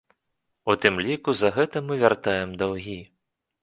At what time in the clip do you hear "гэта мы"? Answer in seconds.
1.59-2.01